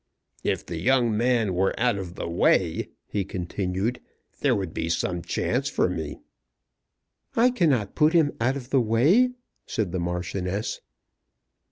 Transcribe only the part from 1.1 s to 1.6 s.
man